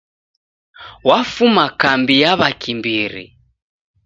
Wafuma 1.07 1.65
kambi 1.81 2.15
ya 2.21 2.31
w'akimbiri. 2.39 3.25